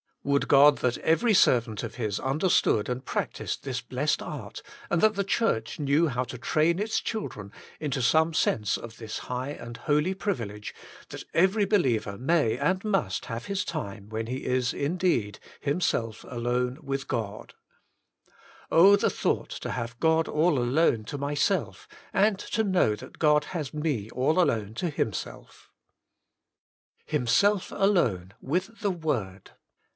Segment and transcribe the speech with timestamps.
[0.23, 4.99] Would God that every servant of His under stood and practised this blessed art, and
[5.01, 9.49] that the Church knew how to train its children into some sense of this high
[9.49, 10.75] and holy privilege,
[11.09, 16.77] that every believer may and must have his time when he is indeed— himself alone
[16.81, 17.53] with God.
[18.71, 18.95] Oh!
[18.95, 19.05] the 154 The Inner
[19.37, 23.71] Chamber thought to have God all alone to myself, and to know that God has
[23.73, 25.71] me all alone to Himself.
[27.07, 27.11] 4.
[27.19, 29.51] Himself Alone, with the Word.